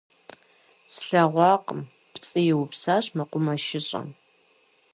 [0.93, 1.81] -Слъэгъуакъым,-
[2.13, 4.07] пцӏы иупсащ мэкъумэшыщӏэм.